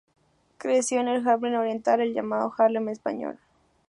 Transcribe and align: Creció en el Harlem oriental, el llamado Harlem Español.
Creció 0.57 0.99
en 0.99 1.07
el 1.09 1.27
Harlem 1.27 1.53
oriental, 1.53 2.01
el 2.01 2.15
llamado 2.15 2.51
Harlem 2.57 2.89
Español. 2.89 3.37